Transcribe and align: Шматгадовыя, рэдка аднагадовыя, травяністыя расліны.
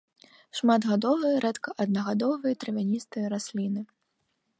Шматгадовыя, 0.59 1.41
рэдка 1.45 1.69
аднагадовыя, 1.85 2.59
травяністыя 2.65 3.25
расліны. 3.35 3.81